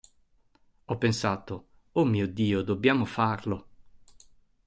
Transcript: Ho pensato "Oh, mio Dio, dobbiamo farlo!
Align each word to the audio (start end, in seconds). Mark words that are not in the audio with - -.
Ho 0.85 0.97
pensato 0.97 1.67
"Oh, 1.91 2.05
mio 2.05 2.25
Dio, 2.27 2.63
dobbiamo 2.63 3.05
farlo! 3.05 3.67